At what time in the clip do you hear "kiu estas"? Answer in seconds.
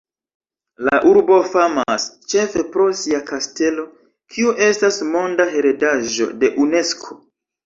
4.35-4.99